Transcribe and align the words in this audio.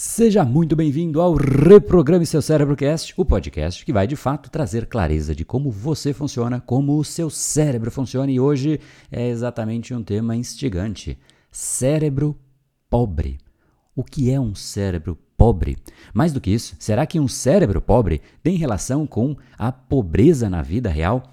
Seja 0.00 0.44
muito 0.44 0.76
bem-vindo 0.76 1.20
ao 1.20 1.34
Reprograme 1.34 2.24
Seu 2.24 2.40
Cérebrocast, 2.40 3.12
o 3.16 3.24
podcast 3.24 3.84
que 3.84 3.92
vai 3.92 4.06
de 4.06 4.14
fato 4.14 4.48
trazer 4.48 4.86
clareza 4.86 5.34
de 5.34 5.44
como 5.44 5.72
você 5.72 6.12
funciona, 6.12 6.60
como 6.60 6.96
o 6.96 7.04
seu 7.04 7.28
cérebro 7.28 7.90
funciona 7.90 8.30
e 8.30 8.38
hoje 8.38 8.78
é 9.10 9.26
exatamente 9.26 9.92
um 9.92 10.00
tema 10.00 10.36
instigante: 10.36 11.18
cérebro 11.50 12.38
pobre. 12.88 13.38
O 13.92 14.04
que 14.04 14.30
é 14.30 14.38
um 14.38 14.54
cérebro 14.54 15.18
pobre? 15.36 15.76
Mais 16.14 16.32
do 16.32 16.40
que 16.40 16.52
isso, 16.52 16.76
será 16.78 17.04
que 17.04 17.18
um 17.18 17.26
cérebro 17.26 17.82
pobre 17.82 18.22
tem 18.40 18.56
relação 18.56 19.04
com 19.04 19.34
a 19.58 19.72
pobreza 19.72 20.48
na 20.48 20.62
vida 20.62 20.88
real? 20.88 21.24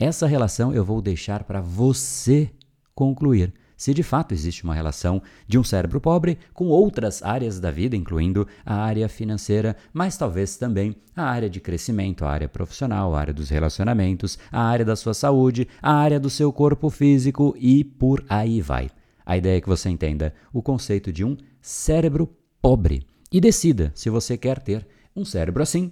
Essa 0.00 0.26
relação 0.26 0.74
eu 0.74 0.84
vou 0.84 1.00
deixar 1.00 1.44
para 1.44 1.60
você 1.60 2.50
concluir 2.92 3.54
se 3.80 3.94
de 3.94 4.02
fato 4.02 4.34
existe 4.34 4.62
uma 4.62 4.74
relação 4.74 5.22
de 5.48 5.58
um 5.58 5.64
cérebro 5.64 5.98
pobre 6.02 6.36
com 6.52 6.66
outras 6.66 7.22
áreas 7.22 7.58
da 7.58 7.70
vida, 7.70 7.96
incluindo 7.96 8.46
a 8.62 8.74
área 8.74 9.08
financeira, 9.08 9.74
mas 9.90 10.18
talvez 10.18 10.58
também 10.58 10.94
a 11.16 11.22
área 11.22 11.48
de 11.48 11.60
crescimento, 11.60 12.26
a 12.26 12.30
área 12.30 12.46
profissional, 12.46 13.14
a 13.14 13.18
área 13.18 13.32
dos 13.32 13.48
relacionamentos, 13.48 14.38
a 14.52 14.62
área 14.62 14.84
da 14.84 14.94
sua 14.94 15.14
saúde, 15.14 15.66
a 15.80 15.94
área 15.94 16.20
do 16.20 16.28
seu 16.28 16.52
corpo 16.52 16.90
físico 16.90 17.56
e 17.58 17.82
por 17.82 18.22
aí 18.28 18.60
vai. 18.60 18.90
A 19.24 19.38
ideia 19.38 19.56
é 19.56 19.60
que 19.62 19.68
você 19.68 19.88
entenda 19.88 20.34
o 20.52 20.60
conceito 20.60 21.10
de 21.10 21.24
um 21.24 21.34
cérebro 21.62 22.28
pobre 22.60 23.06
e 23.32 23.40
decida 23.40 23.92
se 23.94 24.10
você 24.10 24.36
quer 24.36 24.60
ter 24.60 24.86
um 25.16 25.24
cérebro 25.24 25.62
assim 25.62 25.90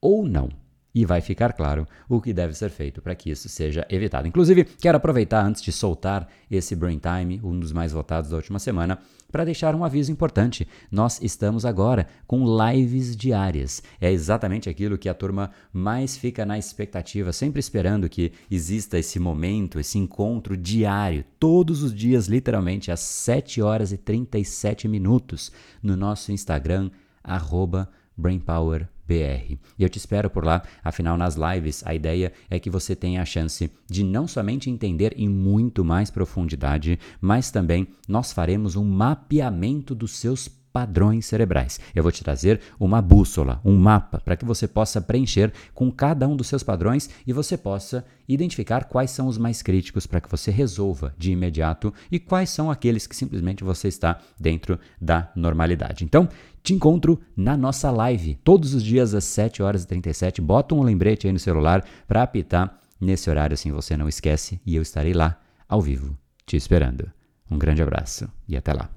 ou 0.00 0.26
não 0.26 0.48
e 0.96 1.04
vai 1.04 1.20
ficar 1.20 1.52
claro 1.52 1.86
o 2.08 2.22
que 2.22 2.32
deve 2.32 2.54
ser 2.54 2.70
feito 2.70 3.02
para 3.02 3.14
que 3.14 3.28
isso 3.28 3.50
seja 3.50 3.86
evitado. 3.90 4.26
Inclusive, 4.26 4.64
quero 4.64 4.96
aproveitar 4.96 5.44
antes 5.44 5.60
de 5.60 5.70
soltar 5.70 6.26
esse 6.50 6.74
Brain 6.74 6.98
Time, 6.98 7.38
um 7.44 7.60
dos 7.60 7.70
mais 7.70 7.92
votados 7.92 8.30
da 8.30 8.36
última 8.38 8.58
semana, 8.58 8.98
para 9.30 9.44
deixar 9.44 9.74
um 9.74 9.84
aviso 9.84 10.10
importante. 10.10 10.66
Nós 10.90 11.20
estamos 11.20 11.66
agora 11.66 12.06
com 12.26 12.46
lives 12.46 13.14
diárias. 13.14 13.82
É 14.00 14.10
exatamente 14.10 14.70
aquilo 14.70 14.96
que 14.96 15.10
a 15.10 15.12
turma 15.12 15.50
mais 15.70 16.16
fica 16.16 16.46
na 16.46 16.56
expectativa, 16.56 17.30
sempre 17.30 17.60
esperando 17.60 18.08
que 18.08 18.32
exista 18.50 18.98
esse 18.98 19.18
momento, 19.18 19.78
esse 19.78 19.98
encontro 19.98 20.56
diário, 20.56 21.26
todos 21.38 21.82
os 21.82 21.94
dias, 21.94 22.26
literalmente, 22.26 22.90
às 22.90 23.00
7 23.00 23.60
horas 23.60 23.92
e 23.92 23.98
37 23.98 24.88
minutos, 24.88 25.52
no 25.82 25.94
nosso 25.94 26.32
Instagram, 26.32 26.90
arroba 27.22 27.86
BrainPower 28.16 28.88
BR. 28.88 28.95
E 29.08 29.58
eu 29.78 29.88
te 29.88 29.98
espero 29.98 30.28
por 30.28 30.44
lá, 30.44 30.62
afinal, 30.82 31.16
nas 31.16 31.36
lives, 31.36 31.82
a 31.86 31.94
ideia 31.94 32.32
é 32.50 32.58
que 32.58 32.70
você 32.70 32.96
tenha 32.96 33.22
a 33.22 33.24
chance 33.24 33.70
de 33.88 34.02
não 34.02 34.26
somente 34.26 34.68
entender 34.68 35.14
em 35.16 35.28
muito 35.28 35.84
mais 35.84 36.10
profundidade, 36.10 36.98
mas 37.20 37.50
também 37.50 37.86
nós 38.08 38.32
faremos 38.32 38.76
um 38.76 38.84
mapeamento 38.84 39.94
dos 39.94 40.12
seus 40.16 40.48
padrões 40.76 41.24
cerebrais. 41.24 41.80
Eu 41.94 42.02
vou 42.02 42.12
te 42.12 42.22
trazer 42.22 42.60
uma 42.78 43.00
bússola, 43.00 43.62
um 43.64 43.78
mapa, 43.78 44.20
para 44.20 44.36
que 44.36 44.44
você 44.44 44.68
possa 44.68 45.00
preencher 45.00 45.50
com 45.72 45.90
cada 45.90 46.28
um 46.28 46.36
dos 46.36 46.48
seus 46.48 46.62
padrões 46.62 47.08
e 47.26 47.32
você 47.32 47.56
possa 47.56 48.04
identificar 48.28 48.84
quais 48.84 49.10
são 49.10 49.26
os 49.26 49.38
mais 49.38 49.62
críticos 49.62 50.06
para 50.06 50.20
que 50.20 50.30
você 50.30 50.50
resolva 50.50 51.14
de 51.16 51.32
imediato 51.32 51.94
e 52.12 52.18
quais 52.18 52.50
são 52.50 52.70
aqueles 52.70 53.06
que 53.06 53.16
simplesmente 53.16 53.64
você 53.64 53.88
está 53.88 54.20
dentro 54.38 54.78
da 55.00 55.32
normalidade. 55.34 56.04
Então, 56.04 56.28
te 56.62 56.74
encontro 56.74 57.18
na 57.34 57.56
nossa 57.56 57.90
live 57.90 58.34
todos 58.44 58.74
os 58.74 58.84
dias 58.84 59.14
às 59.14 59.24
7 59.24 59.62
horas 59.62 59.84
e 59.84 59.86
37. 59.86 60.42
Bota 60.42 60.74
um 60.74 60.82
lembrete 60.82 61.26
aí 61.26 61.32
no 61.32 61.38
celular 61.38 61.82
para 62.06 62.22
apitar 62.22 62.78
nesse 63.00 63.30
horário 63.30 63.54
assim 63.54 63.72
você 63.72 63.96
não 63.96 64.10
esquece 64.10 64.60
e 64.66 64.76
eu 64.76 64.82
estarei 64.82 65.14
lá 65.14 65.40
ao 65.66 65.80
vivo 65.80 66.18
te 66.44 66.54
esperando. 66.54 67.10
Um 67.50 67.56
grande 67.56 67.80
abraço 67.80 68.28
e 68.46 68.58
até 68.58 68.74
lá. 68.74 68.90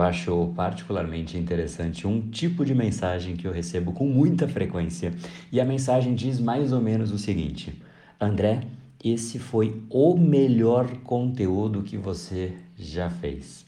Eu 0.00 0.04
acho 0.04 0.52
particularmente 0.56 1.36
interessante 1.36 2.06
um 2.06 2.22
tipo 2.30 2.64
de 2.64 2.74
mensagem 2.74 3.36
que 3.36 3.46
eu 3.46 3.52
recebo 3.52 3.92
com 3.92 4.06
muita 4.06 4.48
frequência. 4.48 5.12
E 5.52 5.60
a 5.60 5.64
mensagem 5.64 6.14
diz 6.14 6.40
mais 6.40 6.72
ou 6.72 6.80
menos 6.80 7.12
o 7.12 7.18
seguinte: 7.18 7.78
André, 8.18 8.62
esse 9.04 9.38
foi 9.38 9.82
o 9.90 10.16
melhor 10.16 10.88
conteúdo 11.04 11.82
que 11.82 11.98
você 11.98 12.54
já 12.78 13.10
fez. 13.10 13.66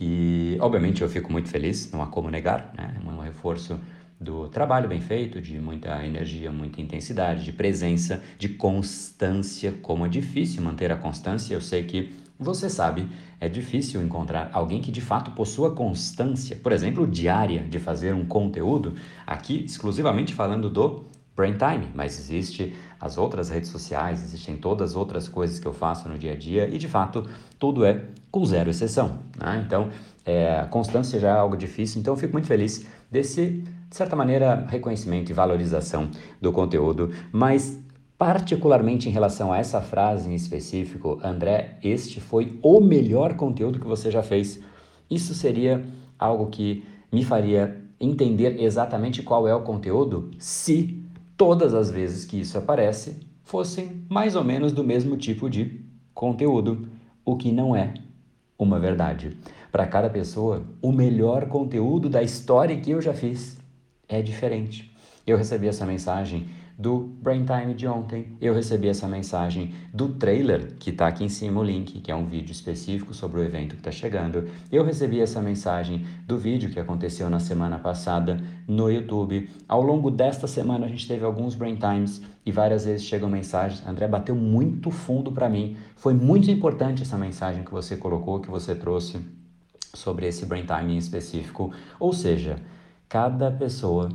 E, 0.00 0.56
obviamente, 0.60 1.02
eu 1.02 1.08
fico 1.08 1.32
muito 1.32 1.48
feliz, 1.48 1.90
não 1.90 2.02
há 2.02 2.06
como 2.06 2.30
negar, 2.30 2.72
né? 2.78 2.94
É 3.04 3.08
um 3.08 3.18
reforço 3.18 3.80
do 4.20 4.46
trabalho 4.48 4.88
bem 4.88 5.00
feito, 5.00 5.40
de 5.40 5.58
muita 5.58 6.04
energia, 6.06 6.52
muita 6.52 6.80
intensidade, 6.80 7.44
de 7.44 7.52
presença, 7.52 8.22
de 8.38 8.50
constância. 8.50 9.74
Como 9.82 10.06
é 10.06 10.08
difícil 10.08 10.62
manter 10.62 10.92
a 10.92 10.96
constância, 10.96 11.52
eu 11.52 11.60
sei 11.60 11.82
que 11.82 12.14
você 12.38 12.70
sabe, 12.70 13.08
é 13.40 13.48
difícil 13.48 14.00
encontrar 14.02 14.50
alguém 14.52 14.80
que 14.80 14.92
de 14.92 15.00
fato 15.00 15.32
possua 15.32 15.74
constância, 15.74 16.56
por 16.56 16.70
exemplo, 16.72 17.06
diária, 17.06 17.64
de 17.64 17.78
fazer 17.80 18.14
um 18.14 18.24
conteúdo, 18.24 18.94
aqui 19.26 19.64
exclusivamente 19.64 20.34
falando 20.34 20.70
do 20.70 21.06
Brain 21.34 21.56
Time, 21.56 21.88
mas 21.94 22.18
existe 22.18 22.74
as 23.00 23.16
outras 23.16 23.48
redes 23.48 23.70
sociais, 23.70 24.22
existem 24.22 24.56
todas 24.56 24.90
as 24.90 24.96
outras 24.96 25.28
coisas 25.28 25.58
que 25.58 25.66
eu 25.66 25.72
faço 25.72 26.08
no 26.08 26.18
dia 26.18 26.32
a 26.32 26.36
dia 26.36 26.68
e 26.68 26.78
de 26.78 26.88
fato 26.88 27.28
tudo 27.58 27.84
é 27.84 28.04
com 28.30 28.44
zero 28.44 28.70
exceção. 28.70 29.20
Né? 29.36 29.62
Então, 29.64 29.90
é, 30.24 30.66
constância 30.70 31.18
já 31.18 31.28
é 31.28 31.38
algo 31.38 31.56
difícil, 31.56 32.00
então 32.00 32.14
eu 32.14 32.18
fico 32.18 32.32
muito 32.32 32.46
feliz 32.46 32.86
desse, 33.10 33.64
de 33.88 33.96
certa 33.96 34.14
maneira, 34.14 34.66
reconhecimento 34.68 35.30
e 35.30 35.32
valorização 35.32 36.10
do 36.40 36.52
conteúdo, 36.52 37.12
mas 37.32 37.82
Particularmente 38.18 39.08
em 39.08 39.12
relação 39.12 39.52
a 39.52 39.58
essa 39.58 39.80
frase 39.80 40.28
em 40.28 40.34
específico, 40.34 41.20
André, 41.22 41.78
este 41.84 42.20
foi 42.20 42.58
o 42.60 42.80
melhor 42.80 43.34
conteúdo 43.34 43.78
que 43.78 43.86
você 43.86 44.10
já 44.10 44.24
fez. 44.24 44.60
Isso 45.08 45.34
seria 45.34 45.86
algo 46.18 46.48
que 46.48 46.84
me 47.12 47.24
faria 47.24 47.80
entender 48.00 48.60
exatamente 48.60 49.22
qual 49.22 49.46
é 49.46 49.54
o 49.54 49.62
conteúdo 49.62 50.32
se 50.36 51.00
todas 51.36 51.74
as 51.74 51.92
vezes 51.92 52.24
que 52.24 52.40
isso 52.40 52.58
aparece 52.58 53.20
fossem 53.44 54.02
mais 54.08 54.34
ou 54.34 54.42
menos 54.42 54.72
do 54.72 54.82
mesmo 54.82 55.16
tipo 55.16 55.48
de 55.48 55.80
conteúdo, 56.12 56.88
o 57.24 57.36
que 57.36 57.52
não 57.52 57.76
é 57.76 57.94
uma 58.58 58.80
verdade. 58.80 59.36
Para 59.70 59.86
cada 59.86 60.10
pessoa, 60.10 60.64
o 60.82 60.90
melhor 60.90 61.46
conteúdo 61.46 62.08
da 62.08 62.20
história 62.20 62.76
que 62.80 62.90
eu 62.90 63.00
já 63.00 63.14
fiz 63.14 63.56
é 64.08 64.20
diferente. 64.20 64.92
Eu 65.24 65.36
recebi 65.36 65.68
essa 65.68 65.86
mensagem 65.86 66.48
do 66.78 67.00
Brain 67.20 67.44
Time 67.44 67.74
de 67.74 67.88
ontem, 67.88 68.36
eu 68.40 68.54
recebi 68.54 68.86
essa 68.86 69.08
mensagem 69.08 69.74
do 69.92 70.10
trailer, 70.10 70.76
que 70.78 70.90
está 70.90 71.08
aqui 71.08 71.24
em 71.24 71.28
cima 71.28 71.60
o 71.60 71.64
link, 71.64 72.00
que 72.00 72.12
é 72.12 72.14
um 72.14 72.24
vídeo 72.24 72.52
específico 72.52 73.12
sobre 73.12 73.40
o 73.40 73.44
evento 73.44 73.74
que 73.74 73.80
está 73.80 73.90
chegando. 73.90 74.48
Eu 74.70 74.84
recebi 74.84 75.20
essa 75.20 75.42
mensagem 75.42 76.06
do 76.24 76.38
vídeo 76.38 76.70
que 76.70 76.78
aconteceu 76.78 77.28
na 77.28 77.40
semana 77.40 77.80
passada 77.80 78.40
no 78.68 78.88
YouTube. 78.88 79.50
Ao 79.66 79.82
longo 79.82 80.08
desta 80.08 80.46
semana 80.46 80.86
a 80.86 80.88
gente 80.88 81.08
teve 81.08 81.24
alguns 81.24 81.56
Brain 81.56 81.74
Times 81.74 82.22
e 82.46 82.52
várias 82.52 82.84
vezes 82.84 83.04
chegam 83.04 83.28
mensagens. 83.28 83.84
André 83.84 84.06
bateu 84.06 84.36
muito 84.36 84.92
fundo 84.92 85.32
para 85.32 85.48
mim. 85.48 85.76
Foi 85.96 86.14
muito 86.14 86.48
importante 86.48 87.02
essa 87.02 87.18
mensagem 87.18 87.64
que 87.64 87.72
você 87.72 87.96
colocou, 87.96 88.38
que 88.38 88.50
você 88.50 88.72
trouxe 88.76 89.18
sobre 89.92 90.28
esse 90.28 90.46
Brain 90.46 90.64
Time 90.64 90.94
em 90.94 90.98
específico. 90.98 91.72
Ou 91.98 92.12
seja, 92.12 92.56
cada 93.08 93.50
pessoa 93.50 94.10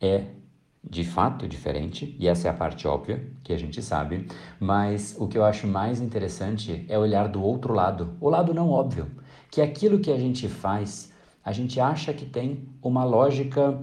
é 0.00 0.39
de 0.82 1.04
fato 1.04 1.46
diferente, 1.46 2.16
e 2.18 2.26
essa 2.26 2.48
é 2.48 2.50
a 2.50 2.54
parte 2.54 2.88
óbvia 2.88 3.30
que 3.44 3.52
a 3.52 3.58
gente 3.58 3.82
sabe, 3.82 4.26
mas 4.58 5.14
o 5.18 5.28
que 5.28 5.36
eu 5.36 5.44
acho 5.44 5.66
mais 5.66 6.00
interessante 6.00 6.86
é 6.88 6.98
olhar 6.98 7.28
do 7.28 7.42
outro 7.42 7.74
lado, 7.74 8.16
o 8.20 8.28
lado 8.28 8.54
não 8.54 8.70
óbvio, 8.70 9.10
que 9.50 9.60
aquilo 9.60 10.00
que 10.00 10.10
a 10.10 10.18
gente 10.18 10.48
faz, 10.48 11.12
a 11.44 11.52
gente 11.52 11.78
acha 11.78 12.12
que 12.14 12.24
tem 12.24 12.68
uma 12.82 13.04
lógica 13.04 13.78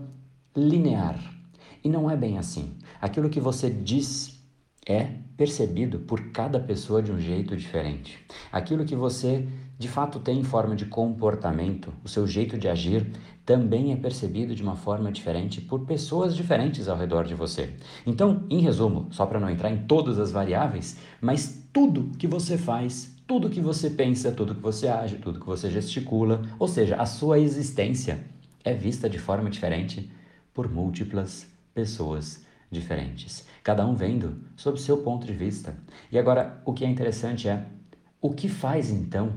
linear, 0.55 1.19
e 1.83 1.89
não 1.89 2.09
é 2.09 2.17
bem 2.17 2.37
assim. 2.37 2.75
Aquilo 2.99 3.29
que 3.29 3.39
você 3.39 3.69
diz 3.69 4.43
é 4.87 5.11
percebido 5.37 5.99
por 5.99 6.31
cada 6.31 6.59
pessoa 6.59 7.01
de 7.01 7.11
um 7.11 7.19
jeito 7.19 7.55
diferente. 7.55 8.17
Aquilo 8.51 8.83
que 8.83 8.95
você 8.95 9.47
de 9.77 9.87
fato 9.87 10.19
tem 10.19 10.43
forma 10.43 10.75
de 10.75 10.87
comportamento, 10.87 11.93
o 12.03 12.09
seu 12.09 12.25
jeito 12.25 12.57
de 12.57 12.67
agir 12.67 13.05
também 13.45 13.93
é 13.93 13.95
percebido 13.95 14.55
de 14.55 14.63
uma 14.63 14.75
forma 14.75 15.11
diferente 15.11 15.61
por 15.61 15.85
pessoas 15.85 16.35
diferentes 16.35 16.89
ao 16.89 16.97
redor 16.97 17.25
de 17.25 17.35
você. 17.35 17.75
Então, 18.05 18.43
em 18.49 18.59
resumo, 18.59 19.07
só 19.11 19.25
para 19.27 19.39
não 19.39 19.49
entrar 19.49 19.69
em 19.69 19.85
todas 19.85 20.17
as 20.17 20.31
variáveis, 20.31 20.97
mas 21.21 21.63
tudo 21.71 22.17
que 22.17 22.25
você 22.25 22.57
faz, 22.57 23.15
tudo 23.27 23.51
que 23.51 23.61
você 23.61 23.91
pensa, 23.91 24.31
tudo 24.31 24.55
que 24.55 24.61
você 24.61 24.87
age, 24.87 25.17
tudo 25.17 25.39
que 25.39 25.45
você 25.45 25.69
gesticula, 25.69 26.41
ou 26.57 26.67
seja, 26.67 26.95
a 26.95 27.05
sua 27.05 27.39
existência 27.39 28.19
é 28.63 28.73
vista 28.73 29.07
de 29.07 29.19
forma 29.19 29.49
diferente 29.49 30.09
por 30.53 30.67
múltiplas 30.67 31.47
pessoas 31.75 32.46
diferentes, 32.69 33.45
cada 33.63 33.85
um 33.85 33.95
vendo 33.95 34.41
sob 34.55 34.79
seu 34.79 34.97
ponto 34.97 35.25
de 35.25 35.33
vista. 35.33 35.75
E 36.11 36.17
agora, 36.17 36.61
o 36.65 36.73
que 36.73 36.85
é 36.85 36.89
interessante 36.89 37.47
é 37.47 37.65
o 38.21 38.31
que 38.31 38.49
faz 38.49 38.89
então 38.89 39.33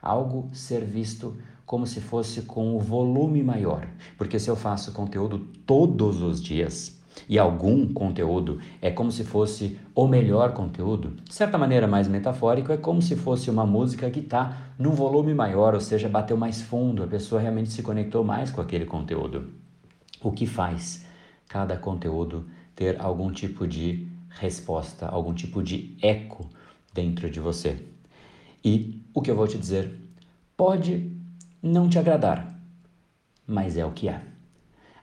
algo 0.00 0.50
ser 0.52 0.84
visto 0.84 1.36
como 1.64 1.86
se 1.86 2.00
fosse 2.00 2.42
com 2.42 2.76
o 2.76 2.80
volume 2.80 3.42
maior. 3.42 3.88
Porque 4.16 4.38
se 4.38 4.48
eu 4.48 4.56
faço 4.56 4.92
conteúdo 4.92 5.38
todos 5.66 6.22
os 6.22 6.40
dias, 6.40 6.96
e 7.28 7.38
algum 7.38 7.92
conteúdo 7.92 8.60
é 8.80 8.90
como 8.90 9.10
se 9.10 9.24
fosse 9.24 9.78
o 9.94 10.06
melhor 10.06 10.52
conteúdo, 10.52 11.16
de 11.24 11.34
certa 11.34 11.56
maneira 11.56 11.86
mais 11.86 12.06
metafórico, 12.06 12.72
é 12.72 12.76
como 12.76 13.00
se 13.00 13.16
fosse 13.16 13.50
uma 13.50 13.66
música 13.66 14.10
que 14.10 14.20
está 14.20 14.56
num 14.78 14.92
volume 14.92 15.32
maior, 15.34 15.74
ou 15.74 15.80
seja, 15.80 16.08
bateu 16.08 16.36
mais 16.36 16.60
fundo, 16.60 17.02
a 17.02 17.06
pessoa 17.06 17.40
realmente 17.40 17.70
se 17.70 17.82
conectou 17.82 18.22
mais 18.22 18.50
com 18.50 18.60
aquele 18.60 18.84
conteúdo. 18.84 19.50
O 20.20 20.30
que 20.30 20.46
faz 20.46 21.04
cada 21.48 21.76
conteúdo 21.76 22.46
ter 22.76 23.00
algum 23.00 23.32
tipo 23.32 23.66
de 23.66 24.06
resposta, 24.28 25.06
algum 25.06 25.34
tipo 25.34 25.62
de 25.62 25.96
eco 26.00 26.48
dentro 26.92 27.28
de 27.30 27.40
você. 27.40 27.84
E 28.64 29.02
o 29.14 29.22
que 29.22 29.30
eu 29.30 29.36
vou 29.36 29.48
te 29.48 29.58
dizer 29.58 29.98
pode 30.56 31.10
não 31.62 31.88
te 31.88 31.98
agradar, 31.98 32.60
mas 33.46 33.76
é 33.76 33.84
o 33.84 33.92
que 33.92 34.08
é. 34.08 34.20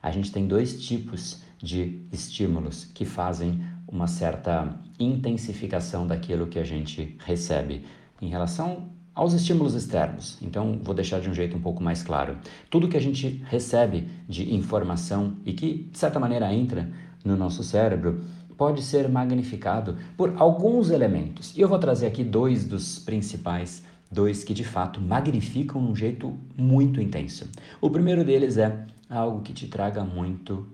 A 0.01 0.11
gente 0.11 0.31
tem 0.31 0.47
dois 0.47 0.85
tipos 0.85 1.41
de 1.57 2.05
estímulos 2.11 2.85
que 2.85 3.05
fazem 3.05 3.61
uma 3.87 4.07
certa 4.07 4.77
intensificação 4.99 6.05
daquilo 6.05 6.47
que 6.47 6.59
a 6.59 6.63
gente 6.63 7.17
recebe 7.25 7.85
em 8.21 8.27
relação 8.27 8.89
aos 9.15 9.33
estímulos 9.33 9.75
externos. 9.75 10.37
Então, 10.41 10.79
vou 10.83 10.95
deixar 10.95 11.21
de 11.21 11.29
um 11.29 11.33
jeito 11.33 11.55
um 11.55 11.61
pouco 11.61 11.81
mais 11.83 12.01
claro. 12.01 12.37
Tudo 12.69 12.87
que 12.87 12.97
a 12.97 13.01
gente 13.01 13.43
recebe 13.45 14.09
de 14.27 14.53
informação 14.53 15.37
e 15.45 15.53
que, 15.53 15.87
de 15.91 15.97
certa 15.97 16.19
maneira, 16.19 16.51
entra 16.53 16.91
no 17.23 17.35
nosso 17.35 17.63
cérebro 17.63 18.21
pode 18.57 18.81
ser 18.81 19.09
magnificado 19.09 19.97
por 20.15 20.35
alguns 20.37 20.89
elementos. 20.89 21.55
E 21.55 21.61
eu 21.61 21.67
vou 21.67 21.79
trazer 21.79 22.07
aqui 22.07 22.23
dois 22.23 22.65
dos 22.65 22.99
principais, 22.99 23.83
dois 24.11 24.43
que 24.43 24.53
de 24.53 24.63
fato 24.63 25.01
magnificam 25.01 25.81
um 25.81 25.95
jeito 25.95 26.37
muito 26.55 27.01
intenso. 27.01 27.49
O 27.81 27.89
primeiro 27.89 28.23
deles 28.23 28.57
é 28.57 28.85
algo 29.09 29.41
que 29.41 29.53
te 29.53 29.67
traga 29.67 30.03
muito 30.03 30.67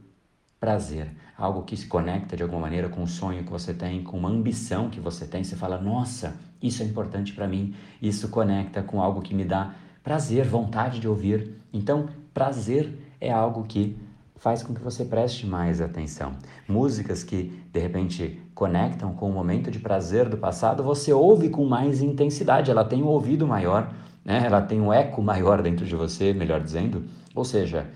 prazer, 0.59 1.09
algo 1.37 1.63
que 1.63 1.77
se 1.77 1.87
conecta 1.87 2.35
de 2.35 2.43
alguma 2.43 2.61
maneira 2.61 2.89
com 2.89 3.01
o 3.01 3.07
sonho 3.07 3.43
que 3.43 3.51
você 3.51 3.73
tem, 3.73 4.03
com 4.03 4.17
uma 4.17 4.29
ambição 4.29 4.89
que 4.89 4.99
você 4.99 5.25
tem. 5.25 5.43
Você 5.43 5.55
fala, 5.55 5.79
nossa, 5.79 6.35
isso 6.61 6.83
é 6.83 6.85
importante 6.85 7.33
para 7.33 7.47
mim, 7.47 7.73
isso 8.01 8.27
conecta 8.27 8.83
com 8.83 9.01
algo 9.01 9.21
que 9.21 9.33
me 9.33 9.45
dá 9.45 9.73
prazer, 10.03 10.45
vontade 10.45 10.99
de 10.99 11.07
ouvir. 11.07 11.53
Então, 11.71 12.09
prazer 12.33 12.93
é 13.21 13.31
algo 13.31 13.63
que 13.63 13.97
faz 14.39 14.63
com 14.63 14.73
que 14.73 14.81
você 14.81 15.05
preste 15.05 15.45
mais 15.45 15.81
atenção. 15.81 16.33
Músicas 16.67 17.23
que 17.23 17.61
de 17.71 17.79
repente 17.79 18.41
conectam 18.55 19.13
com 19.13 19.29
o 19.29 19.33
momento 19.33 19.69
de 19.69 19.79
prazer 19.79 20.27
do 20.27 20.37
passado, 20.37 20.83
você 20.83 21.13
ouve 21.13 21.49
com 21.49 21.65
mais 21.65 22.01
intensidade, 22.01 22.71
ela 22.71 22.83
tem 22.83 23.03
um 23.03 23.07
ouvido 23.07 23.45
maior, 23.45 23.93
né? 24.23 24.41
ela 24.45 24.61
tem 24.61 24.81
um 24.81 24.91
eco 24.91 25.21
maior 25.21 25.61
dentro 25.61 25.85
de 25.85 25.95
você, 25.95 26.33
melhor 26.33 26.61
dizendo. 26.61 27.03
Ou 27.35 27.45
seja, 27.45 27.89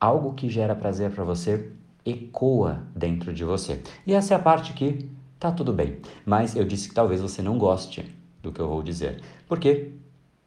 algo 0.00 0.32
que 0.34 0.48
gera 0.48 0.74
prazer 0.74 1.10
para 1.10 1.24
você 1.24 1.70
ecoa 2.04 2.82
dentro 2.94 3.32
de 3.32 3.44
você. 3.44 3.80
E 4.06 4.14
essa 4.14 4.34
é 4.34 4.36
a 4.36 4.40
parte 4.40 4.72
que 4.72 5.08
tá 5.38 5.52
tudo 5.52 5.72
bem, 5.72 5.98
mas 6.24 6.56
eu 6.56 6.64
disse 6.64 6.88
que 6.88 6.94
talvez 6.94 7.20
você 7.20 7.42
não 7.42 7.58
goste 7.58 8.04
do 8.42 8.52
que 8.52 8.60
eu 8.60 8.68
vou 8.68 8.82
dizer. 8.82 9.22
Porque 9.46 9.92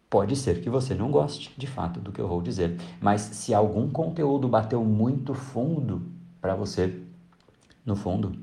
pode 0.10 0.36
ser 0.36 0.62
que 0.62 0.70
você 0.70 0.94
não 0.94 1.12
goste, 1.12 1.54
de 1.58 1.68
fato, 1.68 2.00
do 2.00 2.12
que 2.12 2.22
eu 2.22 2.28
vou 2.28 2.42
dizer, 2.42 2.78
mas 3.02 3.22
se 3.22 3.54
algum 3.54 3.90
conteúdo 3.90 4.48
bateu 4.48 4.84
muito 4.84 5.34
fundo 5.34 6.02
para 6.42 6.56
você, 6.56 7.02
no 7.86 7.96
fundo, 7.96 8.38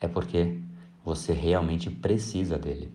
é 0.00 0.06
porque 0.06 0.60
você 1.04 1.32
realmente 1.32 1.90
precisa 1.90 2.58
dele. 2.58 2.92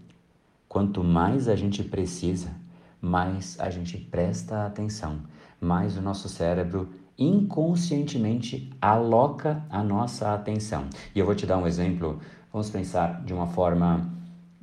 Quanto 0.68 1.04
mais 1.04 1.48
a 1.48 1.56
gente 1.56 1.84
precisa, 1.84 2.56
mais 3.02 3.60
a 3.60 3.70
gente 3.70 3.98
presta 3.98 4.66
atenção, 4.66 5.20
mais 5.60 5.98
o 5.98 6.02
nosso 6.02 6.30
cérebro 6.30 6.90
inconscientemente 7.18 8.72
aloca 8.82 9.64
a 9.70 9.84
nossa 9.84 10.34
atenção. 10.34 10.86
E 11.14 11.20
eu 11.20 11.26
vou 11.26 11.36
te 11.36 11.46
dar 11.46 11.58
um 11.58 11.68
exemplo, 11.68 12.20
vamos 12.52 12.70
pensar 12.70 13.24
de 13.24 13.34
uma 13.34 13.48
forma 13.48 14.10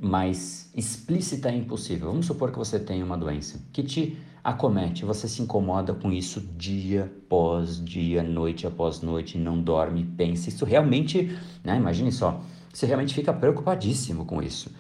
mais 0.01 0.71
explícita 0.75 1.51
e 1.51 1.59
impossível. 1.59 2.09
Vamos 2.09 2.25
supor 2.25 2.51
que 2.51 2.59
você 2.59 2.79
tem 2.79 3.03
uma 3.03 3.19
doença 3.19 3.61
que 3.71 3.83
te 3.83 4.17
acomete, 4.43 5.05
você 5.05 5.29
se 5.29 5.43
incomoda 5.43 5.93
com 5.93 6.11
isso 6.11 6.41
dia 6.57 7.13
após 7.27 7.85
dia, 7.85 8.23
noite 8.23 8.67
após 8.67 9.03
noite, 9.03 9.37
não 9.37 9.61
dorme, 9.61 10.03
pensa. 10.03 10.49
Isso 10.49 10.65
realmente, 10.65 11.37
né, 11.63 11.77
imagine 11.77 12.11
só, 12.11 12.41
você 12.73 12.87
realmente 12.87 13.15
fica 13.15 13.33
preocupadíssimo 13.33 14.25
com 14.25 14.43
isso. 14.43 14.71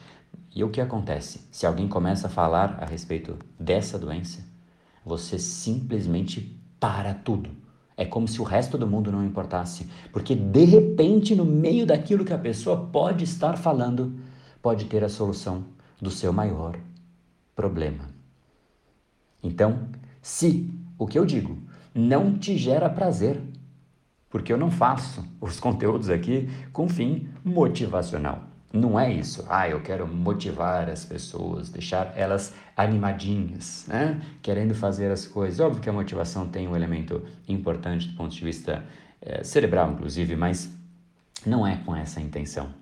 E 0.56 0.64
o 0.64 0.70
que 0.70 0.80
acontece? 0.80 1.46
Se 1.50 1.66
alguém 1.66 1.86
começa 1.86 2.26
a 2.26 2.30
falar 2.30 2.78
a 2.80 2.86
respeito 2.86 3.36
dessa 3.58 3.98
doença, 3.98 4.42
você 5.04 5.38
simplesmente 5.38 6.58
para 6.80 7.12
tudo. 7.12 7.50
É 7.96 8.06
como 8.06 8.26
se 8.26 8.40
o 8.40 8.44
resto 8.44 8.78
do 8.78 8.86
mundo 8.86 9.12
não 9.12 9.24
importasse, 9.24 9.86
porque 10.10 10.34
de 10.34 10.64
repente, 10.64 11.36
no 11.36 11.44
meio 11.44 11.84
daquilo 11.84 12.24
que 12.24 12.32
a 12.32 12.38
pessoa 12.38 12.88
pode 12.90 13.24
estar 13.24 13.58
falando, 13.58 14.14
pode 14.62 14.86
ter 14.86 15.02
a 15.04 15.08
solução 15.08 15.64
do 16.00 16.10
seu 16.10 16.32
maior 16.32 16.78
problema. 17.54 18.08
Então, 19.42 19.88
se 20.22 20.70
o 20.98 21.06
que 21.06 21.18
eu 21.18 21.24
digo 21.24 21.58
não 21.94 22.38
te 22.38 22.56
gera 22.56 22.88
prazer, 22.88 23.40
porque 24.28 24.52
eu 24.52 24.56
não 24.56 24.70
faço 24.70 25.26
os 25.40 25.58
conteúdos 25.58 26.08
aqui 26.08 26.48
com 26.72 26.88
fim 26.88 27.28
motivacional. 27.44 28.44
Não 28.72 28.98
é 28.98 29.12
isso. 29.12 29.44
Ah, 29.48 29.68
eu 29.68 29.80
quero 29.82 30.06
motivar 30.06 30.88
as 30.88 31.04
pessoas, 31.04 31.70
deixar 31.70 32.12
elas 32.16 32.54
animadinhas, 32.76 33.84
né? 33.88 34.20
Querendo 34.40 34.74
fazer 34.74 35.10
as 35.10 35.26
coisas. 35.26 35.58
Óbvio 35.58 35.82
que 35.82 35.90
a 35.90 35.92
motivação 35.92 36.46
tem 36.46 36.68
um 36.68 36.76
elemento 36.76 37.20
importante 37.48 38.06
do 38.06 38.16
ponto 38.16 38.32
de 38.32 38.44
vista 38.44 38.84
é, 39.20 39.42
cerebral, 39.42 39.90
inclusive, 39.90 40.36
mas 40.36 40.72
não 41.44 41.66
é 41.66 41.78
com 41.78 41.96
essa 41.96 42.20
intenção. 42.20 42.72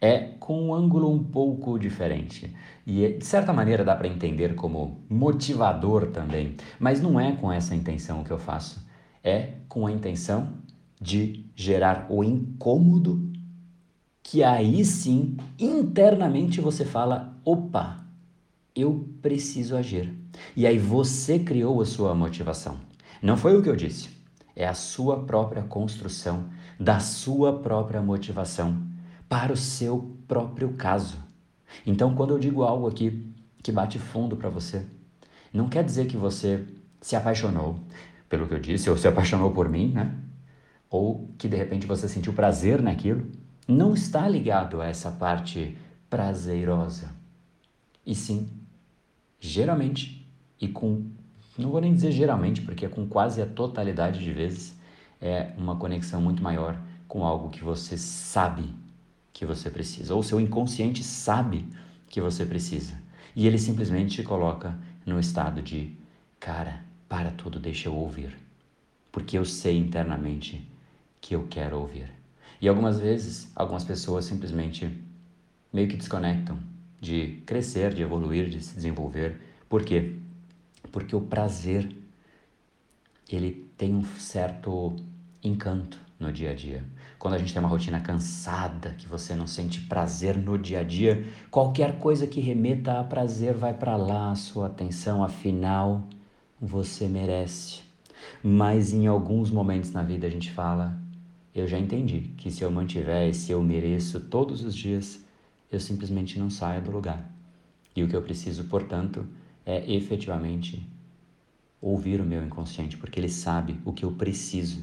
É 0.00 0.18
com 0.40 0.68
um 0.68 0.74
ângulo 0.74 1.10
um 1.10 1.22
pouco 1.22 1.78
diferente. 1.78 2.54
E 2.86 3.18
de 3.18 3.24
certa 3.24 3.52
maneira 3.52 3.84
dá 3.84 3.94
para 3.94 4.08
entender 4.08 4.54
como 4.54 5.00
motivador 5.08 6.06
também, 6.06 6.56
mas 6.78 7.00
não 7.00 7.20
é 7.20 7.32
com 7.32 7.52
essa 7.52 7.74
intenção 7.74 8.24
que 8.24 8.30
eu 8.30 8.38
faço. 8.38 8.84
É 9.22 9.54
com 9.68 9.86
a 9.86 9.92
intenção 9.92 10.48
de 11.00 11.44
gerar 11.54 12.06
o 12.08 12.24
incômodo 12.24 13.30
que 14.22 14.44
aí 14.44 14.84
sim, 14.84 15.36
internamente 15.58 16.60
você 16.60 16.84
fala: 16.84 17.36
opa, 17.44 17.98
eu 18.76 19.08
preciso 19.20 19.76
agir. 19.76 20.14
E 20.56 20.66
aí 20.66 20.78
você 20.78 21.38
criou 21.38 21.80
a 21.80 21.84
sua 21.84 22.14
motivação. 22.14 22.76
Não 23.20 23.36
foi 23.36 23.56
o 23.56 23.62
que 23.62 23.68
eu 23.68 23.74
disse, 23.76 24.08
é 24.54 24.66
a 24.66 24.72
sua 24.72 25.24
própria 25.24 25.62
construção 25.62 26.44
da 26.78 27.00
sua 27.00 27.58
própria 27.58 28.00
motivação 28.00 28.80
para 29.30 29.52
o 29.52 29.56
seu 29.56 30.16
próprio 30.26 30.72
caso. 30.72 31.16
Então, 31.86 32.16
quando 32.16 32.34
eu 32.34 32.38
digo 32.38 32.64
algo 32.64 32.88
aqui 32.88 33.32
que 33.62 33.70
bate 33.70 33.96
fundo 33.96 34.36
para 34.36 34.50
você, 34.50 34.84
não 35.52 35.68
quer 35.68 35.84
dizer 35.84 36.08
que 36.08 36.16
você 36.16 36.66
se 37.00 37.14
apaixonou 37.14 37.78
pelo 38.28 38.48
que 38.48 38.54
eu 38.54 38.58
disse, 38.58 38.90
ou 38.90 38.96
se 38.96 39.06
apaixonou 39.06 39.52
por 39.52 39.68
mim, 39.68 39.92
né? 39.92 40.12
Ou 40.90 41.32
que 41.38 41.46
de 41.46 41.56
repente 41.56 41.86
você 41.86 42.08
sentiu 42.08 42.32
prazer 42.32 42.82
naquilo 42.82 43.30
não 43.68 43.94
está 43.94 44.28
ligado 44.28 44.80
a 44.80 44.86
essa 44.86 45.12
parte 45.12 45.78
prazerosa. 46.08 47.14
E 48.04 48.16
sim, 48.16 48.50
geralmente, 49.38 50.28
e 50.60 50.66
com, 50.66 51.06
não 51.56 51.70
vou 51.70 51.80
nem 51.80 51.94
dizer 51.94 52.10
geralmente, 52.10 52.62
porque 52.62 52.84
é 52.84 52.88
com 52.88 53.06
quase 53.06 53.40
a 53.40 53.46
totalidade 53.46 54.18
de 54.18 54.32
vezes, 54.32 54.76
é 55.20 55.52
uma 55.56 55.76
conexão 55.76 56.20
muito 56.20 56.42
maior 56.42 56.76
com 57.06 57.24
algo 57.24 57.48
que 57.48 57.62
você 57.62 57.96
sabe 57.96 58.74
que 59.32 59.46
você 59.46 59.70
precisa, 59.70 60.14
ou 60.14 60.22
seu 60.22 60.40
inconsciente 60.40 61.02
sabe 61.02 61.66
que 62.08 62.20
você 62.20 62.44
precisa. 62.44 62.94
E 63.34 63.46
ele 63.46 63.58
simplesmente 63.58 64.16
te 64.16 64.22
coloca 64.22 64.76
no 65.06 65.18
estado 65.18 65.62
de, 65.62 65.96
cara, 66.38 66.84
para 67.08 67.30
tudo, 67.30 67.58
deixa 67.58 67.88
eu 67.88 67.94
ouvir. 67.94 68.36
Porque 69.12 69.38
eu 69.38 69.44
sei 69.44 69.76
internamente 69.76 70.66
que 71.20 71.34
eu 71.34 71.46
quero 71.48 71.78
ouvir. 71.78 72.10
E 72.60 72.68
algumas 72.68 73.00
vezes, 73.00 73.50
algumas 73.54 73.84
pessoas 73.84 74.24
simplesmente 74.24 74.90
meio 75.72 75.88
que 75.88 75.96
desconectam 75.96 76.58
de 77.00 77.42
crescer, 77.46 77.94
de 77.94 78.02
evoluir, 78.02 78.48
de 78.48 78.62
se 78.62 78.74
desenvolver. 78.74 79.40
Por 79.68 79.84
quê? 79.84 80.16
Porque 80.92 81.16
o 81.16 81.20
prazer 81.20 81.88
ele 83.28 83.70
tem 83.76 83.94
um 83.94 84.04
certo 84.18 84.96
encanto 85.42 85.98
no 86.18 86.32
dia 86.32 86.50
a 86.50 86.54
dia. 86.54 86.84
Quando 87.20 87.34
a 87.34 87.38
gente 87.38 87.52
tem 87.52 87.60
uma 87.60 87.68
rotina 87.68 88.00
cansada, 88.00 88.94
que 88.96 89.06
você 89.06 89.34
não 89.34 89.46
sente 89.46 89.82
prazer 89.82 90.38
no 90.38 90.56
dia 90.56 90.80
a 90.80 90.82
dia, 90.82 91.26
qualquer 91.50 91.98
coisa 91.98 92.26
que 92.26 92.40
remeta 92.40 92.98
a 92.98 93.04
prazer 93.04 93.52
vai 93.52 93.74
para 93.74 93.94
lá, 93.94 94.30
a 94.30 94.34
sua 94.34 94.68
atenção, 94.68 95.22
afinal, 95.22 96.08
você 96.58 97.06
merece. 97.06 97.82
Mas 98.42 98.94
em 98.94 99.06
alguns 99.06 99.50
momentos 99.50 99.92
na 99.92 100.02
vida 100.02 100.26
a 100.26 100.30
gente 100.30 100.50
fala, 100.50 100.98
eu 101.54 101.68
já 101.68 101.78
entendi 101.78 102.32
que 102.38 102.50
se 102.50 102.62
eu 102.62 102.70
mantiver 102.70 103.28
esse 103.28 103.52
eu 103.52 103.62
mereço 103.62 104.18
todos 104.18 104.64
os 104.64 104.74
dias, 104.74 105.22
eu 105.70 105.78
simplesmente 105.78 106.38
não 106.38 106.48
saio 106.48 106.80
do 106.80 106.90
lugar. 106.90 107.30
E 107.94 108.02
o 108.02 108.08
que 108.08 108.16
eu 108.16 108.22
preciso, 108.22 108.64
portanto, 108.64 109.26
é 109.66 109.92
efetivamente 109.92 110.88
ouvir 111.82 112.18
o 112.18 112.24
meu 112.24 112.42
inconsciente, 112.42 112.96
porque 112.96 113.20
ele 113.20 113.28
sabe 113.28 113.78
o 113.84 113.92
que 113.92 114.06
eu 114.06 114.12
preciso 114.12 114.82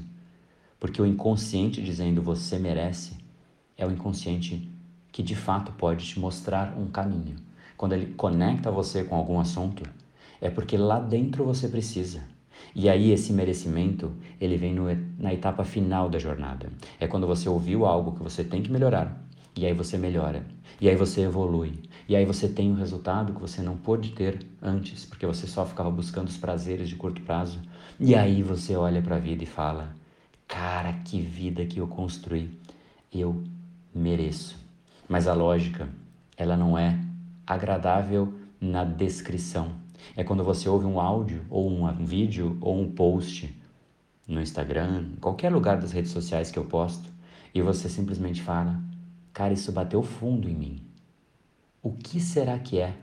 Porque 0.79 1.01
o 1.01 1.05
inconsciente 1.05 1.81
dizendo 1.81 2.21
você 2.21 2.59
merece 2.59 3.17
é 3.77 3.85
o 3.85 3.91
inconsciente 3.91 4.71
que 5.11 5.23
de 5.23 5.35
fato 5.35 5.71
pode 5.71 6.05
te 6.05 6.19
mostrar 6.19 6.77
um 6.77 6.87
caminho. 6.87 7.35
Quando 7.75 7.93
ele 7.93 8.13
conecta 8.13 8.71
você 8.71 9.03
com 9.03 9.15
algum 9.15 9.39
assunto, 9.39 9.83
é 10.39 10.49
porque 10.49 10.77
lá 10.77 10.99
dentro 10.99 11.43
você 11.43 11.67
precisa. 11.67 12.21
E 12.75 12.89
aí 12.89 13.11
esse 13.11 13.33
merecimento, 13.33 14.11
ele 14.39 14.57
vem 14.57 14.73
no, 14.73 14.85
na 15.17 15.33
etapa 15.33 15.63
final 15.63 16.09
da 16.09 16.19
jornada. 16.19 16.71
É 16.99 17.07
quando 17.07 17.25
você 17.25 17.49
ouviu 17.49 17.85
algo 17.85 18.13
que 18.13 18.23
você 18.23 18.43
tem 18.43 18.61
que 18.61 18.71
melhorar, 18.71 19.19
e 19.55 19.65
aí 19.65 19.73
você 19.73 19.97
melhora, 19.97 20.45
e 20.79 20.87
aí 20.87 20.95
você 20.95 21.21
evolui, 21.21 21.73
e 22.07 22.15
aí 22.15 22.25
você 22.25 22.47
tem 22.47 22.71
um 22.71 22.75
resultado 22.75 23.33
que 23.33 23.41
você 23.41 23.61
não 23.61 23.75
pôde 23.75 24.11
ter 24.11 24.45
antes, 24.61 25.05
porque 25.05 25.25
você 25.25 25.47
só 25.47 25.65
ficava 25.65 25.89
buscando 25.89 26.27
os 26.27 26.37
prazeres 26.37 26.87
de 26.87 26.95
curto 26.95 27.21
prazo. 27.21 27.59
E 27.99 28.13
aí 28.13 28.43
você 28.43 28.75
olha 28.75 29.01
para 29.01 29.15
a 29.15 29.19
vida 29.19 29.43
e 29.43 29.47
fala: 29.47 29.95
"Cara, 30.47 30.93
que 30.93 31.21
vida 31.21 31.65
que 31.65 31.79
eu 31.79 31.87
construí. 31.87 32.49
Eu 33.11 33.43
mereço". 33.93 34.57
Mas 35.07 35.27
a 35.27 35.33
lógica, 35.33 35.89
ela 36.35 36.57
não 36.57 36.77
é 36.77 36.99
agradável 37.45 38.33
na 38.59 38.83
descrição 38.83 39.87
é 40.15 40.23
quando 40.23 40.43
você 40.43 40.69
ouve 40.69 40.85
um 40.85 40.99
áudio, 40.99 41.45
ou 41.49 41.69
um 41.69 42.05
vídeo, 42.05 42.57
ou 42.61 42.79
um 42.79 42.91
post 42.91 43.55
no 44.27 44.41
Instagram, 44.41 45.05
em 45.13 45.15
qualquer 45.15 45.51
lugar 45.51 45.79
das 45.79 45.91
redes 45.91 46.11
sociais 46.11 46.51
que 46.51 46.59
eu 46.59 46.65
posto, 46.65 47.09
e 47.53 47.61
você 47.61 47.89
simplesmente 47.89 48.41
fala: 48.41 48.81
Cara, 49.33 49.53
isso 49.53 49.71
bateu 49.71 50.01
fundo 50.03 50.49
em 50.49 50.55
mim. 50.55 50.83
O 51.81 51.91
que 51.91 52.19
será 52.19 52.59
que 52.59 52.79
é? 52.79 52.95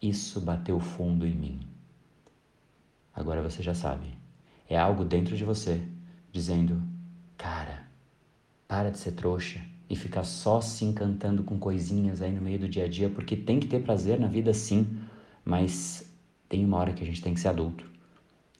Isso 0.00 0.40
bateu 0.40 0.80
fundo 0.80 1.26
em 1.26 1.34
mim. 1.34 1.60
Agora 3.14 3.42
você 3.42 3.62
já 3.62 3.74
sabe. 3.74 4.06
É 4.68 4.78
algo 4.78 5.04
dentro 5.04 5.36
de 5.36 5.44
você 5.44 5.80
dizendo: 6.32 6.82
Cara, 7.36 7.86
para 8.66 8.90
de 8.90 8.98
ser 8.98 9.12
trouxa 9.12 9.60
e 9.88 9.94
ficar 9.94 10.24
só 10.24 10.60
se 10.62 10.84
encantando 10.84 11.44
com 11.44 11.58
coisinhas 11.58 12.22
aí 12.22 12.32
no 12.32 12.40
meio 12.40 12.58
do 12.58 12.68
dia 12.68 12.86
a 12.86 12.88
dia, 12.88 13.10
porque 13.10 13.36
tem 13.36 13.60
que 13.60 13.66
ter 13.66 13.82
prazer 13.82 14.18
na 14.18 14.26
vida 14.26 14.54
sim, 14.54 14.86
mas 15.44 16.10
tem 16.48 16.64
uma 16.64 16.78
hora 16.78 16.92
que 16.92 17.02
a 17.02 17.06
gente 17.06 17.20
tem 17.20 17.34
que 17.34 17.40
ser 17.40 17.48
adulto, 17.48 17.84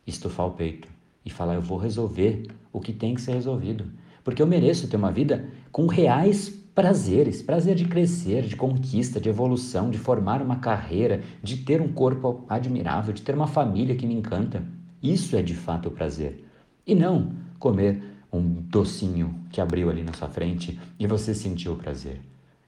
estufar 0.06 0.46
o 0.46 0.52
peito 0.52 0.86
e 1.24 1.30
falar: 1.30 1.54
eu 1.54 1.62
vou 1.62 1.78
resolver 1.78 2.46
o 2.70 2.78
que 2.78 2.92
tem 2.92 3.14
que 3.14 3.22
ser 3.22 3.32
resolvido. 3.32 3.90
Porque 4.22 4.40
eu 4.40 4.46
mereço 4.46 4.86
ter 4.86 4.96
uma 4.96 5.10
vida 5.10 5.48
com 5.72 5.86
reais 5.86 6.48
prazeres 6.74 7.42
prazer 7.42 7.74
de 7.74 7.84
crescer, 7.86 8.42
de 8.42 8.56
conquista, 8.56 9.20
de 9.20 9.28
evolução, 9.28 9.90
de 9.90 9.98
formar 9.98 10.40
uma 10.40 10.56
carreira, 10.56 11.22
de 11.42 11.56
ter 11.58 11.80
um 11.80 11.92
corpo 11.92 12.44
admirável, 12.48 13.12
de 13.12 13.22
ter 13.22 13.34
uma 13.34 13.46
família 13.46 13.96
que 13.96 14.06
me 14.06 14.14
encanta. 14.14 14.62
Isso 15.02 15.36
é 15.36 15.42
de 15.42 15.54
fato 15.54 15.88
o 15.88 15.92
prazer. 15.92 16.44
E 16.86 16.94
não 16.94 17.41
comer 17.62 18.02
um 18.32 18.42
docinho 18.42 19.40
que 19.48 19.60
abriu 19.60 19.88
ali 19.88 20.02
na 20.02 20.12
sua 20.12 20.28
frente 20.28 20.80
e 20.98 21.06
você 21.06 21.32
sentiu 21.32 21.74
o 21.74 21.76
prazer. 21.76 22.20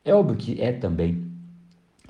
É 0.05 0.15
óbvio 0.15 0.37
que 0.37 0.61
é 0.63 0.73
também, 0.73 1.33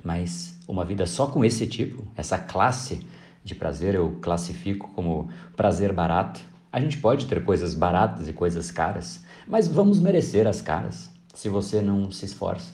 mas 0.03 0.55
uma 0.67 0.85
vida 0.85 1.07
só 1.07 1.25
com 1.25 1.43
esse 1.43 1.65
tipo, 1.65 2.03
essa 2.15 2.37
classe 2.37 3.03
de 3.43 3.55
prazer, 3.55 3.95
eu 3.95 4.19
classifico 4.21 4.91
como 4.93 5.29
prazer 5.55 5.91
barato. 5.91 6.39
A 6.71 6.79
gente 6.79 6.99
pode 6.99 7.25
ter 7.25 7.43
coisas 7.43 7.73
baratas 7.73 8.27
e 8.27 8.33
coisas 8.33 8.69
caras, 8.69 9.25
mas 9.47 9.67
vamos 9.67 9.99
merecer 9.99 10.45
as 10.45 10.61
caras. 10.61 11.09
Se 11.33 11.49
você 11.49 11.81
não 11.81 12.11
se 12.11 12.25
esforça, 12.25 12.73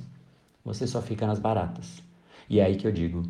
você 0.63 0.85
só 0.85 1.01
fica 1.01 1.25
nas 1.25 1.39
baratas. 1.39 2.03
E 2.49 2.59
é 2.59 2.65
aí 2.65 2.75
que 2.75 2.85
eu 2.85 2.91
digo 2.91 3.23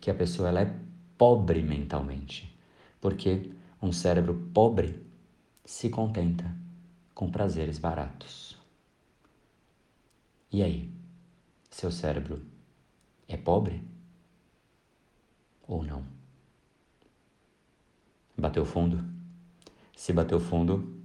que 0.00 0.08
a 0.08 0.14
pessoa 0.14 0.50
ela 0.50 0.60
é 0.60 0.72
pobre 1.16 1.62
mentalmente, 1.62 2.56
porque 3.00 3.50
um 3.82 3.90
cérebro 3.90 4.34
pobre 4.54 5.07
se 5.68 5.90
contenta 5.90 6.50
com 7.14 7.30
prazeres 7.30 7.78
baratos. 7.78 8.56
E 10.50 10.62
aí, 10.62 10.90
seu 11.70 11.92
cérebro 11.92 12.42
é 13.28 13.36
pobre? 13.36 13.86
ou 15.66 15.84
não. 15.84 16.02
Bateu 18.34 18.64
fundo? 18.64 19.04
Se 19.94 20.10
bateu 20.10 20.40
fundo, 20.40 21.02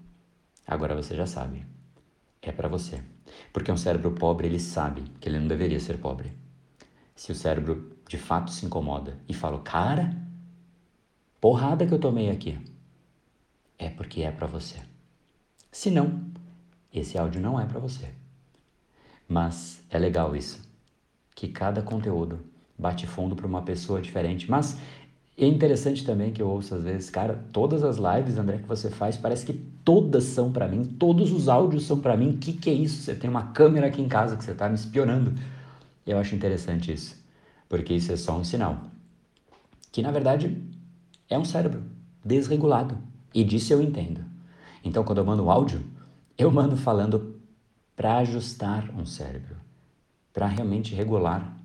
agora 0.65 0.96
você 0.96 1.13
já 1.13 1.27
sabe. 1.27 1.65
É 2.41 2.50
para 2.50 2.70
você. 2.70 3.03
Porque 3.51 3.70
um 3.70 3.75
cérebro 3.75 4.12
pobre, 4.12 4.48
ele 4.48 4.62
sabe 4.62 5.01
que 5.20 5.27
ele 5.27 5.39
não 5.39 5.48
deveria 5.50 5.82
ser 5.82 5.98
pobre. 6.00 6.32
Se 7.17 7.34
o 7.34 7.36
cérebro 7.36 7.98
de 8.08 8.17
fato 8.17 8.50
se 8.50 8.65
incomoda 8.65 9.20
e 9.27 9.34
fala, 9.34 9.60
cara, 9.62 10.15
porrada 11.41 11.86
que 11.86 11.93
eu 11.93 12.00
tomei 12.00 12.29
aqui, 12.29 12.58
é 13.77 13.89
porque 13.89 14.22
é 14.22 14.32
para 14.32 14.48
você. 14.48 14.77
Se 15.72 15.89
não, 15.89 16.22
esse 16.94 17.18
áudio 17.18 17.42
não 17.42 17.60
é 17.60 17.65
para 17.65 17.80
você. 17.80 18.10
Mas 19.27 19.82
é 19.89 19.98
legal 19.98 20.36
isso, 20.36 20.62
que 21.34 21.48
cada 21.48 21.82
conteúdo 21.82 22.39
bate 22.77 23.08
fundo 23.08 23.36
para 23.36 23.48
uma 23.48 23.62
pessoa 23.62 24.01
diferente. 24.01 24.50
Mas 24.50 24.77
é 25.38 25.48
interessante 25.48 26.06
também 26.06 26.32
que 26.32 26.42
eu 26.42 26.48
ouço 26.48 26.75
às 26.75 26.84
vezes, 26.84 27.10
cara, 27.10 27.44
todas 27.51 27.84
as 27.84 27.98
lives, 27.98 28.38
André, 28.38 28.60
que 28.60 28.68
você 28.68 28.89
faz, 28.89 29.18
parece 29.18 29.46
que 29.46 29.53
todas 29.53 30.25
são 30.25 30.51
para 30.51 30.68
mim, 30.68 30.86
todos 30.86 31.32
os 31.32 31.50
áudios 31.50 31.86
são 31.86 32.00
para 32.00 32.15
mim. 32.15 32.32
O 32.32 32.38
que, 32.38 32.53
que 32.53 32.70
é 32.70 32.74
isso? 32.74 33.01
Você 33.01 33.15
tem 33.15 33.30
uma 33.30 33.48
câmera 33.48 33.88
aqui 33.88 34.01
em 34.01 34.08
casa 34.08 34.38
que 34.38 34.44
você 34.44 34.51
está 34.51 34.70
me 34.70 34.75
espionando. 34.75 35.34
Eu 36.06 36.20
acho 36.20 36.36
interessante 36.36 36.92
isso, 36.92 37.15
porque 37.68 37.94
isso 37.94 38.12
é 38.12 38.15
só 38.15 38.38
um 38.38 38.44
sinal. 38.44 38.77
Que 39.92 40.01
na 40.01 40.12
verdade 40.12 40.62
é 41.30 41.38
um 41.38 41.46
cérebro 41.46 41.84
desregulado. 42.24 42.98
E 43.34 43.44
disso 43.44 43.74
eu 43.74 43.82
entendo. 43.82 44.24
Então, 44.84 45.04
quando 45.04 45.18
eu 45.18 45.25
mando 45.25 45.50
áudio, 45.50 45.84
eu 46.38 46.52
mando 46.52 46.75
falando 46.75 47.40
para 47.96 48.18
ajustar 48.18 48.90
um 48.96 49.06
cérebro, 49.06 49.56
para 50.34 50.48
realmente 50.48 50.94
regular 50.94 51.58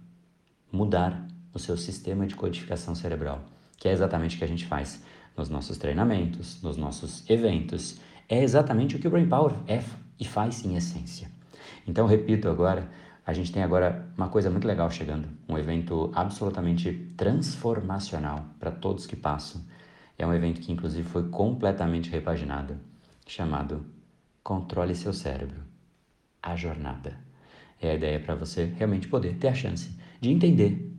mudar 0.71 1.27
o 1.53 1.59
seu 1.59 1.77
sistema 1.77 2.27
de 2.27 2.35
codificação 2.35 2.95
cerebral, 2.95 3.43
que 3.77 3.89
é 3.89 3.93
exatamente 3.93 4.37
o 4.37 4.39
que 4.39 4.45
a 4.45 4.49
gente 4.49 4.67
faz 4.67 5.03
nos 5.37 5.49
nossos 5.49 5.79
treinamentos, 5.79 6.61
nos 6.63 6.77
nossos 6.77 7.29
eventos. 7.29 8.01
É 8.29 8.43
exatamente 8.43 8.97
o 8.97 8.99
que 8.99 9.09
o 9.09 9.11
Brain 9.11 9.29
Power 9.29 9.55
é 9.67 9.83
e 10.21 10.25
faz 10.25 10.65
em 10.65 10.77
essência. 10.77 11.31
Então, 11.87 12.07
repito 12.07 12.49
agora, 12.49 12.89
a 13.25 13.33
gente 13.33 13.53
tem 13.53 13.63
agora 13.63 14.07
uma 14.17 14.29
coisa 14.29 14.51
muito 14.51 14.67
legal 14.67 14.91
chegando, 14.91 15.29
um 15.49 15.57
evento 15.57 16.11
absolutamente 16.15 16.93
transformacional 17.17 18.45
para 18.59 18.71
todos 18.71 19.07
que 19.07 19.17
passam. 19.17 19.63
É 20.19 20.27
um 20.27 20.35
evento 20.35 20.61
que 20.61 20.73
inclusive 20.73 21.09
foi 21.09 21.29
completamente 21.29 22.11
repaginado, 22.11 22.77
chamado 23.27 23.87
Controle 24.43 24.95
seu 24.95 25.13
cérebro. 25.13 25.61
A 26.43 26.57
jornada. 26.57 27.19
É 27.81 27.91
a 27.91 27.95
ideia 27.95 28.19
para 28.19 28.35
você 28.35 28.65
realmente 28.65 29.07
poder 29.07 29.37
ter 29.37 29.49
a 29.49 29.55
chance 29.55 29.91
de 30.21 30.31
entender 30.31 30.93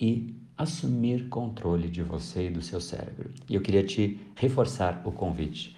e 0.00 0.34
assumir 0.56 1.28
controle 1.28 1.88
de 1.88 2.02
você 2.02 2.46
e 2.46 2.50
do 2.50 2.62
seu 2.62 2.80
cérebro. 2.80 3.30
E 3.48 3.54
eu 3.54 3.60
queria 3.60 3.84
te 3.84 4.20
reforçar 4.36 5.02
o 5.04 5.12
convite. 5.12 5.76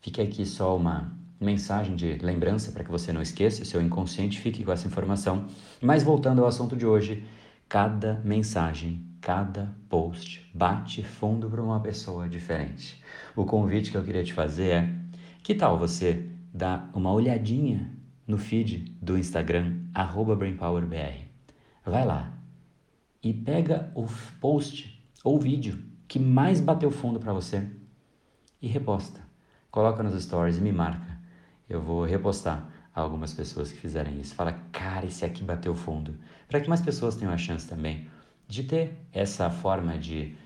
Fique 0.00 0.20
aqui 0.20 0.46
só 0.46 0.76
uma 0.76 1.12
mensagem 1.40 1.96
de 1.96 2.14
lembrança 2.18 2.70
para 2.72 2.84
que 2.84 2.90
você 2.90 3.12
não 3.12 3.20
esqueça, 3.20 3.64
seu 3.64 3.82
inconsciente 3.82 4.40
fique 4.40 4.64
com 4.64 4.72
essa 4.72 4.86
informação. 4.86 5.46
Mas 5.80 6.02
voltando 6.02 6.40
ao 6.40 6.46
assunto 6.46 6.76
de 6.76 6.86
hoje, 6.86 7.24
cada 7.68 8.20
mensagem, 8.24 9.04
cada 9.22 9.72
post 9.88 10.50
bate 10.52 11.04
fundo 11.04 11.48
para 11.48 11.62
uma 11.62 11.80
pessoa 11.80 12.28
diferente. 12.28 13.00
O 13.36 13.46
convite 13.46 13.92
que 13.92 13.96
eu 13.96 14.02
queria 14.02 14.24
te 14.24 14.34
fazer 14.34 14.68
é: 14.68 14.94
que 15.42 15.54
tal 15.54 15.78
você 15.78 16.28
dar 16.52 16.90
uma 16.92 17.12
olhadinha 17.12 17.88
no 18.26 18.36
feed 18.36 18.96
do 19.00 19.16
Instagram 19.16 19.78
@brainpowerbr? 20.36 21.28
vai 21.84 22.04
lá 22.04 22.32
e 23.22 23.32
pega 23.32 23.90
o 23.94 24.06
post 24.40 25.02
ou 25.24 25.38
vídeo 25.38 25.82
que 26.08 26.18
mais 26.18 26.60
bateu 26.60 26.90
fundo 26.90 27.20
para 27.20 27.32
você 27.32 27.66
e 28.60 28.66
reposta. 28.66 29.20
Coloca 29.70 30.02
nos 30.02 30.20
stories 30.22 30.58
e 30.58 30.60
me 30.60 30.72
marca. 30.72 31.18
Eu 31.68 31.80
vou 31.80 32.04
repostar 32.04 32.68
algumas 32.94 33.32
pessoas 33.32 33.72
que 33.72 33.78
fizerem 33.78 34.20
isso. 34.20 34.34
Fala, 34.34 34.52
cara, 34.70 35.06
esse 35.06 35.24
aqui 35.24 35.42
bateu 35.42 35.74
fundo. 35.74 36.16
Para 36.48 36.60
que 36.60 36.68
mais 36.68 36.82
pessoas 36.82 37.16
tenham 37.16 37.32
a 37.32 37.38
chance 37.38 37.66
também 37.66 38.08
de 38.52 38.64
ter 38.64 38.92
essa 39.10 39.48
forma 39.48 39.96
de 39.96 40.36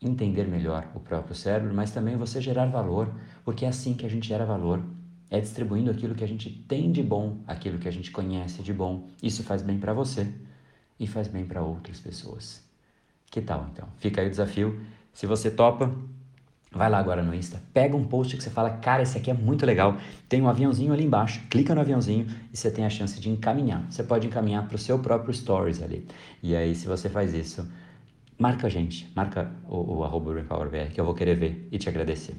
entender 0.00 0.46
melhor 0.46 0.86
o 0.94 1.00
próprio 1.00 1.34
cérebro, 1.34 1.72
mas 1.72 1.90
também 1.90 2.14
você 2.14 2.38
gerar 2.38 2.66
valor, 2.66 3.10
porque 3.42 3.64
é 3.64 3.68
assim 3.68 3.94
que 3.94 4.04
a 4.04 4.08
gente 4.08 4.28
gera 4.28 4.44
valor. 4.44 4.84
É 5.30 5.40
distribuindo 5.40 5.90
aquilo 5.90 6.14
que 6.14 6.22
a 6.22 6.28
gente 6.28 6.50
tem 6.68 6.92
de 6.92 7.02
bom, 7.02 7.38
aquilo 7.46 7.78
que 7.78 7.88
a 7.88 7.90
gente 7.90 8.10
conhece 8.10 8.62
de 8.62 8.72
bom. 8.72 9.08
Isso 9.22 9.42
faz 9.42 9.62
bem 9.62 9.78
para 9.78 9.94
você 9.94 10.30
e 11.00 11.06
faz 11.06 11.26
bem 11.26 11.46
para 11.46 11.62
outras 11.62 11.98
pessoas. 11.98 12.62
Que 13.30 13.40
tal 13.40 13.66
então? 13.72 13.88
Fica 13.96 14.20
aí 14.20 14.26
o 14.26 14.30
desafio. 14.30 14.78
Se 15.14 15.26
você 15.26 15.50
topa, 15.50 15.90
vai 16.78 16.90
lá 16.90 16.98
agora 16.98 17.22
no 17.22 17.34
Insta, 17.34 17.62
pega 17.72 17.96
um 17.96 18.04
post 18.04 18.36
que 18.36 18.42
você 18.42 18.50
fala, 18.50 18.70
cara, 18.70 19.02
esse 19.02 19.16
aqui 19.16 19.30
é 19.30 19.34
muito 19.34 19.64
legal. 19.64 19.96
Tem 20.28 20.40
um 20.42 20.48
aviãozinho 20.48 20.92
ali 20.92 21.04
embaixo, 21.04 21.40
clica 21.48 21.74
no 21.74 21.80
aviãozinho 21.80 22.26
e 22.52 22.56
você 22.56 22.70
tem 22.70 22.84
a 22.84 22.90
chance 22.90 23.20
de 23.20 23.30
encaminhar. 23.30 23.84
Você 23.90 24.02
pode 24.02 24.26
encaminhar 24.26 24.66
para 24.66 24.76
o 24.76 24.78
seu 24.78 24.98
próprio 24.98 25.32
stories 25.32 25.82
ali. 25.82 26.06
E 26.42 26.54
aí, 26.54 26.74
se 26.74 26.86
você 26.86 27.08
faz 27.08 27.34
isso, 27.34 27.66
marca 28.38 28.66
a 28.66 28.70
gente, 28.70 29.10
marca 29.14 29.50
o, 29.68 29.98
o 29.98 30.04
arroba 30.04 30.34
que 30.92 31.00
eu 31.00 31.04
vou 31.04 31.14
querer 31.14 31.36
ver 31.36 31.68
e 31.70 31.78
te 31.78 31.88
agradecer. 31.88 32.34